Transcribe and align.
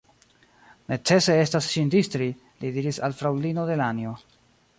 Necese 0.93 1.35
estas 1.41 1.67
ŝin 1.73 1.91
distri, 1.97 2.31
li 2.65 2.73
diris 2.79 3.01
al 3.09 3.17
fraŭlino 3.21 3.69
Delanjo. 3.71 4.17